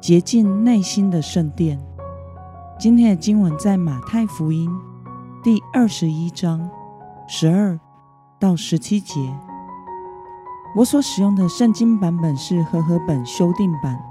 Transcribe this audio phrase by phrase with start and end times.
[0.00, 1.78] 洁净内心的圣殿。
[2.78, 4.70] 今天的经文在马太福音
[5.42, 6.70] 第二十一章
[7.28, 7.78] 十二
[8.38, 9.20] 到十七节。
[10.74, 14.02] 我所使用的圣经版本是和合本修订版。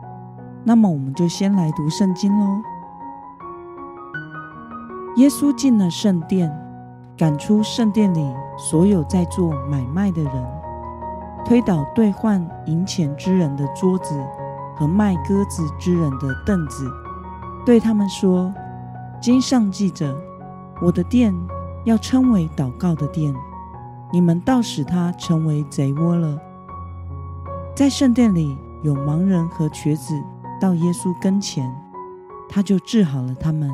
[0.63, 2.61] 那么，我们就先来读圣经喽。
[5.15, 6.55] 耶稣进了圣殿，
[7.17, 10.47] 赶出圣殿里所有在做买卖的人，
[11.43, 14.13] 推倒兑换银钱之人的桌子。
[14.79, 16.89] 和卖鸽子之人的凳子，
[17.65, 18.53] 对他们说
[19.21, 20.15] ：“经上记着，
[20.81, 21.35] 我的殿
[21.83, 23.35] 要称为祷告的殿，
[24.13, 26.39] 你们倒使它成为贼窝了。”
[27.75, 30.13] 在圣殿里有盲人和瘸子
[30.61, 31.69] 到耶稣跟前，
[32.47, 33.69] 他就治好了他们。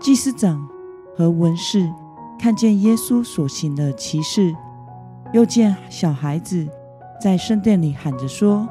[0.00, 0.66] 祭司长
[1.14, 1.92] 和文士
[2.38, 4.56] 看见耶稣所行的奇事，
[5.34, 6.66] 又见小孩子
[7.20, 8.66] 在圣殿里喊着说。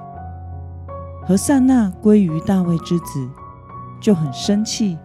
[1.28, 3.30] 和撒那归于大卫之子，
[4.00, 4.97] 就很生气，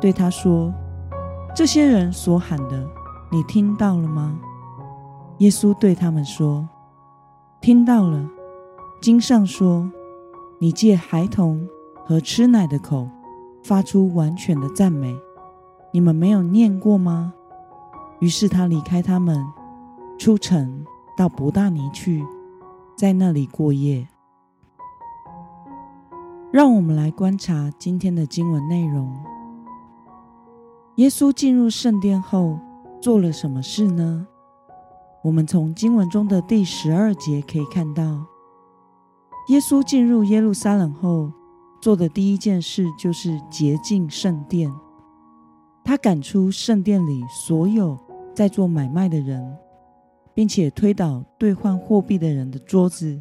[0.00, 0.72] 对他说
[1.54, 2.88] ：“这些人所喊的，
[3.30, 4.40] 你听到了吗？”
[5.40, 6.66] 耶稣对他们说
[7.60, 8.26] ：“听到了。
[9.02, 9.88] 经上说，
[10.58, 11.68] 你借孩童
[12.06, 13.06] 和吃奶的口，
[13.62, 15.14] 发出完全的赞美，
[15.92, 17.34] 你们没有念过吗？”
[18.20, 19.44] 于是他离开他们，
[20.18, 20.82] 出城
[21.14, 22.24] 到伯大尼去，
[22.96, 24.08] 在那里过夜。
[26.50, 29.14] 让我们来观察今天的经文内容。
[30.96, 32.58] 耶稣进入圣殿后
[33.02, 34.26] 做了什么事呢？
[35.22, 38.24] 我们从经文中的第十二节可以看到，
[39.48, 41.30] 耶稣进入耶路撒冷后
[41.82, 44.72] 做的第一件事就是洁净圣殿。
[45.84, 47.98] 他赶出圣殿里所有
[48.34, 49.54] 在做买卖的人，
[50.32, 53.20] 并且推倒兑换货币的人的桌子，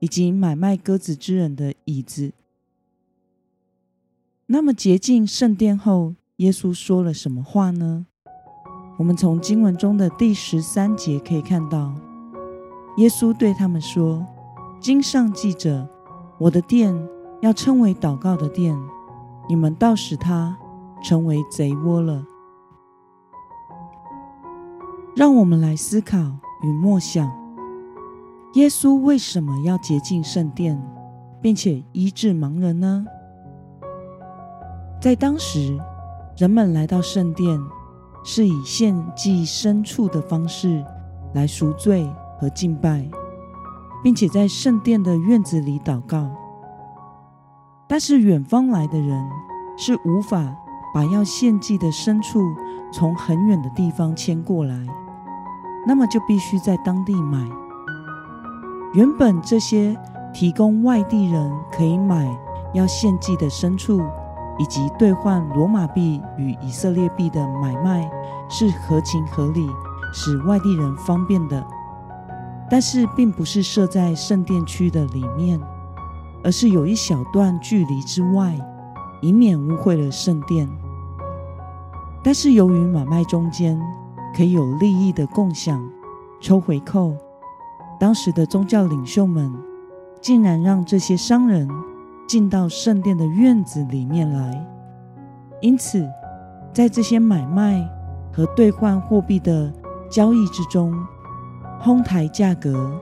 [0.00, 2.32] 以及买卖鸽子之人的椅子。
[4.50, 8.06] 那么洁净圣殿后，耶稣说了什么话呢？
[8.96, 11.92] 我们从经文中的第十三节可以看到，
[12.96, 14.26] 耶稣对他们说
[14.80, 15.86] ：“经上记着，
[16.38, 16.96] 我的殿
[17.42, 18.74] 要称为祷告的殿，
[19.50, 20.56] 你们倒使它
[21.04, 22.24] 成为贼窝了。”
[25.14, 26.16] 让我们来思考
[26.62, 27.30] 与默想：
[28.54, 30.82] 耶稣为什么要洁净圣殿，
[31.42, 33.04] 并且医治盲人呢？
[35.00, 35.78] 在当时，
[36.36, 37.56] 人们来到圣殿，
[38.24, 40.84] 是以献祭牲畜的方式
[41.34, 42.04] 来赎罪
[42.40, 43.08] 和敬拜，
[44.02, 46.28] 并且在圣殿的院子里祷告。
[47.86, 49.24] 但是远方来的人
[49.76, 50.52] 是无法
[50.92, 52.40] 把要献祭的牲畜
[52.92, 54.84] 从很远的地方牵过来，
[55.86, 57.48] 那么就必须在当地买。
[58.94, 59.96] 原本这些
[60.34, 62.28] 提供外地人可以买
[62.74, 64.02] 要献祭的牲畜。
[64.58, 68.10] 以及兑换罗马币与以色列币的买卖
[68.48, 69.68] 是合情合理，
[70.12, 71.64] 使外地人方便的。
[72.70, 75.58] 但是，并不是设在圣殿区的里面，
[76.44, 78.58] 而是有一小段距离之外，
[79.22, 80.68] 以免污秽了圣殿。
[82.22, 83.80] 但是，由于买卖中间
[84.36, 85.82] 可以有利益的共享、
[86.40, 87.14] 抽回扣，
[87.98, 89.54] 当时的宗教领袖们
[90.20, 91.66] 竟然让这些商人。
[92.28, 94.66] 进到圣殿的院子里面来，
[95.62, 96.06] 因此，
[96.74, 97.82] 在这些买卖
[98.30, 99.72] 和兑换货币的
[100.10, 100.94] 交易之中，
[101.80, 102.92] 哄抬价格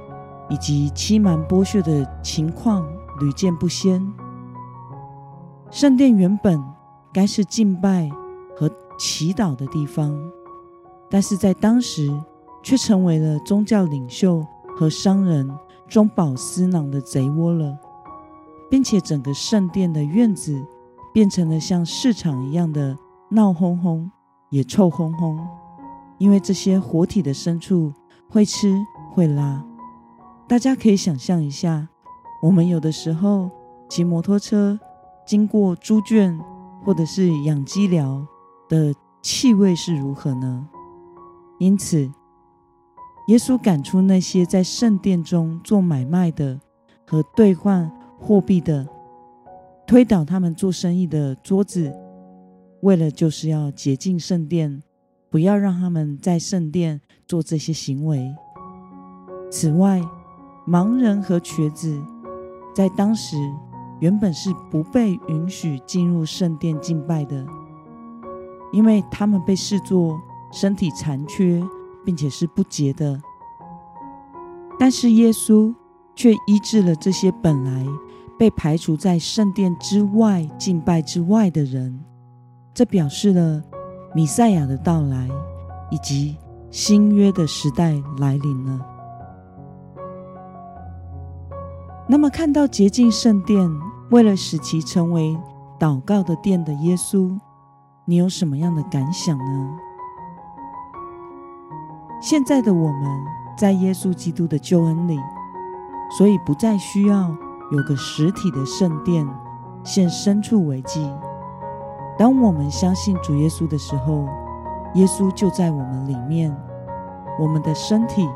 [0.48, 2.86] 以及欺瞒剥削的情况
[3.18, 4.00] 屡见不鲜。
[5.72, 6.62] 圣殿原本
[7.12, 8.08] 该是敬拜
[8.56, 10.16] 和祈祷的地方，
[11.10, 12.08] 但是在当时
[12.62, 14.46] 却成为了宗教领袖
[14.78, 15.50] 和商人
[15.88, 17.76] 中饱私囊的贼窝了。
[18.70, 20.64] 并且整个圣殿的院子
[21.12, 22.96] 变成了像市场一样的
[23.30, 24.10] 闹哄哄，
[24.50, 25.38] 也臭烘烘。
[26.18, 27.92] 因为这些活体的牲畜
[28.28, 28.74] 会吃
[29.12, 29.64] 会拉，
[30.48, 31.88] 大家可以想象一下，
[32.42, 33.50] 我们有的时候
[33.88, 34.78] 骑摩托车
[35.26, 36.38] 经过猪圈
[36.84, 38.26] 或者是养鸡寮
[38.68, 40.66] 的气味是如何呢？
[41.58, 42.10] 因此，
[43.28, 46.60] 耶稣赶出那些在圣殿中做买卖的
[47.06, 47.90] 和兑换。
[48.18, 48.86] 货币的，
[49.86, 51.92] 推倒他们做生意的桌子，
[52.80, 54.82] 为了就是要洁净圣殿，
[55.30, 58.34] 不要让他们在圣殿做这些行为。
[59.50, 60.02] 此外，
[60.66, 62.02] 盲人和瘸子
[62.74, 63.36] 在当时
[64.00, 67.46] 原本是不被允许进入圣殿敬拜的，
[68.72, 70.18] 因为他们被视作
[70.50, 71.62] 身体残缺，
[72.04, 73.20] 并且是不洁的。
[74.78, 75.74] 但是耶稣
[76.14, 77.86] 却医治了这些本来
[78.38, 81.98] 被排除在圣殿之外敬拜之外的人，
[82.74, 83.62] 这表示了
[84.14, 85.28] 弥赛亚的到来
[85.90, 86.36] 以及
[86.70, 88.80] 新约的时代来临了。
[92.08, 93.68] 那么，看到洁净圣殿，
[94.10, 95.36] 为了使其成为
[95.78, 97.36] 祷告的殿的耶稣，
[98.04, 99.76] 你有什么样的感想呢？
[102.20, 103.24] 现在的我们
[103.56, 105.18] 在耶稣基督的救恩里，
[106.16, 107.36] 所以不再需要
[107.70, 109.26] 有个实体的圣殿
[109.84, 111.10] 献牲畜为祭。
[112.18, 114.26] 当我们相信主耶稣的时候，
[114.94, 116.56] 耶稣就在我们里面，
[117.38, 118.26] 我们的身体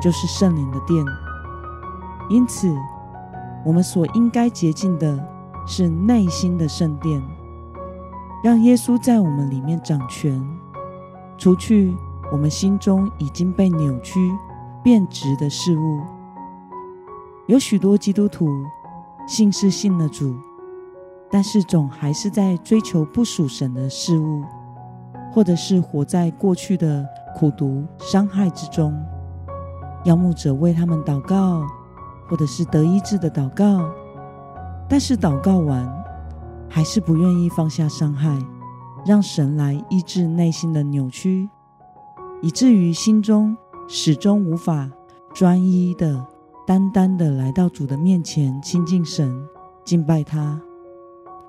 [0.00, 1.04] 就是圣灵的殿，
[2.28, 2.74] 因此。
[3.62, 5.22] 我们所应该洁净的
[5.66, 7.22] 是内心的圣殿，
[8.42, 10.42] 让耶稣在我们里面掌权，
[11.36, 11.94] 除去
[12.32, 14.18] 我们心中已经被扭曲、
[14.82, 16.00] 变质的事物。
[17.50, 18.48] 有许多基督徒
[19.26, 20.36] 信是信了主，
[21.28, 24.44] 但是总还是在追求不属神的事物，
[25.32, 27.04] 或者是活在过去的
[27.34, 28.96] 苦毒伤害之中。
[30.04, 31.66] 邀牧者为他们祷告。
[32.28, 33.90] 或者是得医治的祷告，
[34.88, 35.84] 但是祷告完
[36.68, 38.38] 还是不愿意放下伤害，
[39.04, 41.50] 让神来医治内心的扭曲，
[42.40, 43.56] 以至于心中
[43.88, 44.88] 始终无法
[45.34, 46.24] 专一的、
[46.70, 49.44] 单单的来到主的面前亲近神、
[49.84, 50.56] 敬拜他，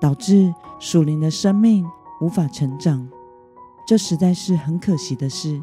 [0.00, 1.88] 导致属灵的生命
[2.20, 3.08] 无法成长，
[3.86, 5.62] 这实在是很可惜的事。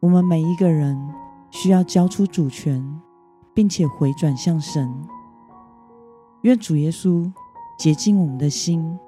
[0.00, 0.98] 我们每一个人
[1.52, 3.00] 需要交出主权。
[3.54, 4.92] 并且回转向神，
[6.42, 7.30] 愿主耶稣
[7.78, 8.98] 洁净我们的心，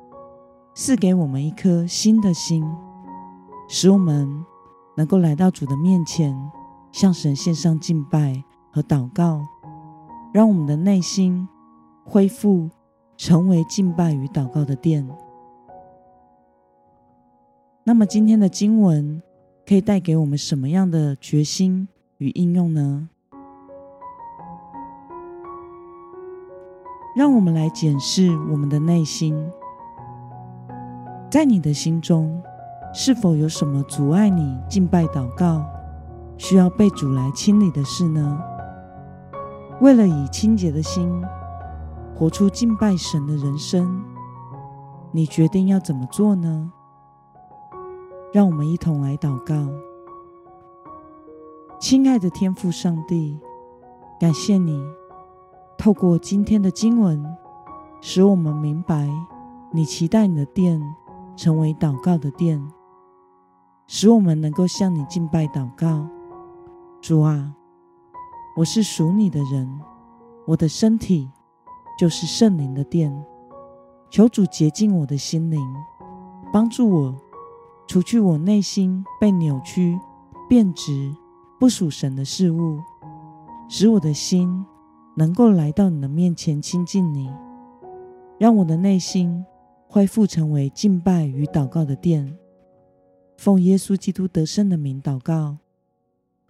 [0.73, 2.65] 赐给我们一颗新的心，
[3.67, 4.47] 使我们
[4.97, 6.33] 能够来到主的面前，
[6.93, 8.41] 向神献上敬拜
[8.77, 9.41] 和祷告，
[10.35, 11.49] 让我们的内心
[12.05, 12.69] 恢复
[13.17, 15.09] 成为敬拜与祷告的殿。
[17.85, 19.23] 那么，今天的经文
[19.67, 21.89] 可以带给我们什么样的决心
[22.19, 23.09] 与应用呢？
[27.17, 29.35] 让我们来检视我们的内心，
[31.31, 32.43] 在你的心中，
[32.93, 35.65] 是否有什么阻碍你敬拜祷告、
[36.37, 38.39] 需要被主来清理的事呢？
[39.81, 41.23] 为了以清洁的心
[42.15, 44.03] 活出敬拜神的人生，
[45.13, 46.73] 你决定要怎么做呢？
[48.33, 49.55] 让我们一同来祷告，
[51.79, 53.39] 亲爱的天父上帝，
[54.19, 54.83] 感谢你。
[55.77, 57.23] 透过今天的经文，
[58.01, 59.09] 使我们明白，
[59.73, 60.81] 你期待你的殿
[61.37, 62.67] 成为祷告的殿，
[63.87, 66.09] 使我们能够向你敬拜祷告。
[67.03, 67.55] 主啊，
[68.57, 69.69] 我是属你的人，
[70.47, 71.31] 我的身体
[71.99, 73.13] 就是圣灵的殿。
[74.09, 75.61] 求主洁净我的心灵，
[76.53, 77.15] 帮助我
[77.87, 79.99] 除去我内心被扭曲、
[80.49, 81.15] 变质、
[81.61, 82.81] 不属神的事物，
[83.69, 84.65] 使我的心。
[85.19, 87.33] 能够来到你的面前亲近你，
[88.39, 89.43] 让我的内心
[89.89, 92.37] 恢复成为敬拜与祷告的殿。
[93.39, 95.57] 奉耶稣基督得胜的名祷告，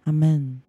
[0.03, 0.66] 阿门。